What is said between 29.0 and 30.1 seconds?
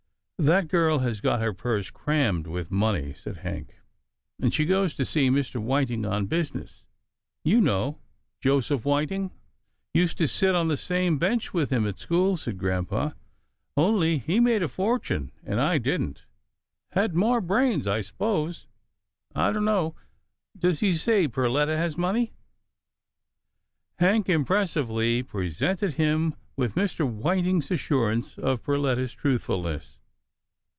truthfulness.